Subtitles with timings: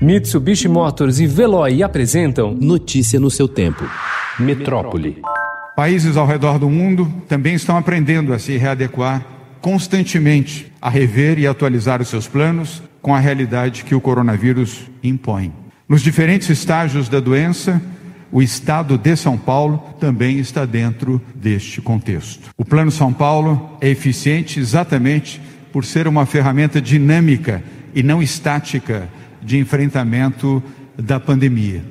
[0.00, 3.82] Mitsubishi Motors e Veloy apresentam Notícia no seu tempo.
[4.38, 5.22] Metrópole.
[5.74, 9.24] Países ao redor do mundo também estão aprendendo a se readequar
[9.60, 15.52] constantemente, a rever e atualizar os seus planos com a realidade que o coronavírus impõe.
[15.88, 17.80] Nos diferentes estágios da doença,
[18.30, 22.50] o estado de São Paulo também está dentro deste contexto.
[22.56, 25.40] O Plano São Paulo é eficiente exatamente
[25.72, 27.62] por ser uma ferramenta dinâmica
[27.94, 29.08] e não estática
[29.46, 30.60] de enfrentamento
[30.98, 31.82] da pandemia.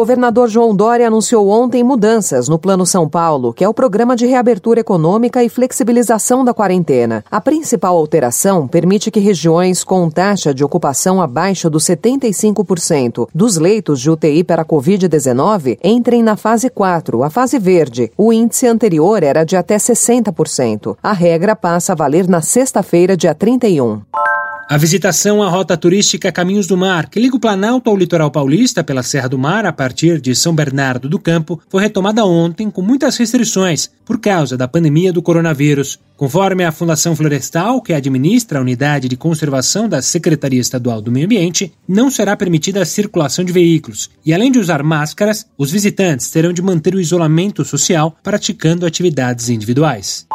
[0.00, 4.24] Governador João Dória anunciou ontem mudanças no Plano São Paulo, que é o programa de
[4.24, 7.22] reabertura econômica e flexibilização da quarentena.
[7.30, 14.00] A principal alteração permite que regiões com taxa de ocupação abaixo dos 75% dos leitos
[14.00, 18.10] de UTI para a Covid-19 entrem na fase 4, a fase verde.
[18.16, 20.96] O índice anterior era de até 60%.
[21.02, 24.00] A regra passa a valer na sexta-feira, dia 31.
[24.70, 28.84] A visitação à rota turística Caminhos do Mar, que liga o Planalto ao litoral paulista
[28.84, 32.80] pela Serra do Mar a partir de São Bernardo do Campo, foi retomada ontem com
[32.80, 35.98] muitas restrições por causa da pandemia do coronavírus.
[36.16, 41.26] Conforme a Fundação Florestal, que administra a unidade de conservação da Secretaria Estadual do Meio
[41.26, 44.08] Ambiente, não será permitida a circulação de veículos.
[44.24, 49.48] E além de usar máscaras, os visitantes terão de manter o isolamento social praticando atividades
[49.48, 50.28] individuais.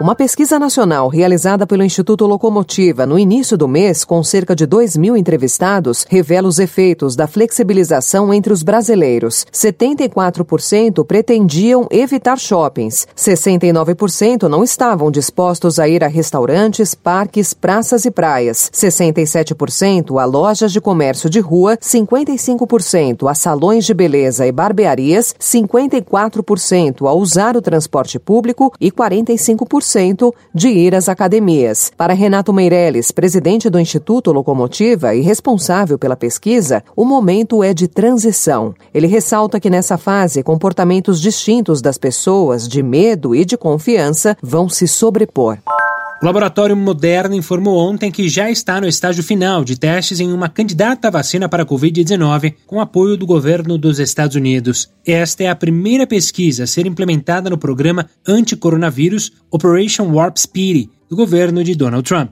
[0.00, 4.96] Uma pesquisa nacional realizada pelo Instituto Locomotiva no início do mês, com cerca de 2
[4.96, 9.46] mil entrevistados, revela os efeitos da flexibilização entre os brasileiros.
[9.52, 18.10] 74% pretendiam evitar shoppings, 69% não estavam dispostos a ir a restaurantes, parques, praças e
[18.10, 25.34] praias, 67% a lojas de comércio de rua, 55% a salões de beleza e barbearias,
[25.38, 29.81] 54% a usar o transporte público e 45%
[30.54, 31.92] de ir às academias.
[31.96, 37.88] Para Renato Meirelles, presidente do Instituto Locomotiva e responsável pela pesquisa, o momento é de
[37.88, 38.74] transição.
[38.94, 44.68] Ele ressalta que nessa fase, comportamentos distintos das pessoas, de medo e de confiança, vão
[44.68, 45.58] se sobrepor.
[46.22, 50.48] O laboratório Moderna informou ontem que já está no estágio final de testes em uma
[50.48, 54.88] candidata à vacina para a Covid-19 com apoio do governo dos Estados Unidos.
[55.04, 61.16] Esta é a primeira pesquisa a ser implementada no programa anti-coronavírus Operation Warp Speed do
[61.16, 62.30] governo de Donald Trump.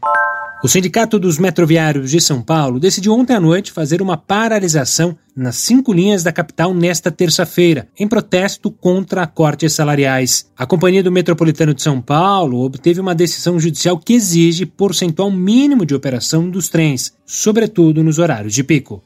[0.65, 5.57] O Sindicato dos Metroviários de São Paulo decidiu ontem à noite fazer uma paralisação nas
[5.57, 10.51] cinco linhas da capital nesta terça-feira, em protesto contra cortes salariais.
[10.57, 15.85] A Companhia do Metropolitano de São Paulo obteve uma decisão judicial que exige percentual mínimo
[15.85, 19.03] de operação dos trens, sobretudo nos horários de pico.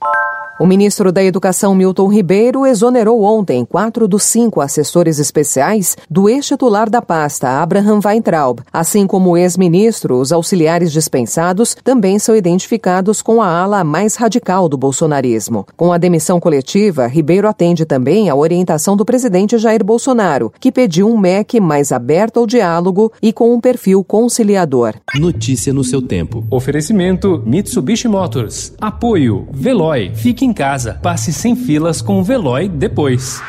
[0.60, 6.91] O ministro da Educação, Milton Ribeiro, exonerou ontem quatro dos cinco assessores especiais do ex-titular
[6.91, 8.58] da pasta, Abraham Weintraub.
[8.72, 14.69] Assim como o ex-ministro, os auxiliares dispensados também são identificados com a ala mais radical
[14.69, 15.64] do bolsonarismo.
[15.76, 21.08] Com a demissão coletiva, Ribeiro atende também à orientação do presidente Jair Bolsonaro, que pediu
[21.08, 24.94] um MEC mais aberto ao diálogo e com um perfil conciliador.
[25.14, 26.44] Notícia no seu tempo.
[26.50, 28.72] Oferecimento Mitsubishi Motors.
[28.80, 30.10] Apoio Veloy.
[30.16, 30.99] Fique em casa.
[31.02, 33.40] Passe sem filas com o Veloy depois.